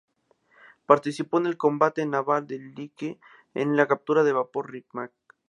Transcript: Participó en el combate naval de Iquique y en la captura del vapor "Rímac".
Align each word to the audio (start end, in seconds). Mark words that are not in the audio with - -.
Participó 0.87 1.37
en 1.37 1.45
el 1.45 1.57
combate 1.57 2.07
naval 2.07 2.47
de 2.47 2.55
Iquique 2.55 3.19
y 3.53 3.61
en 3.61 3.75
la 3.75 3.87
captura 3.87 4.23
del 4.23 4.33
vapor 4.33 4.71
"Rímac". 4.71 5.11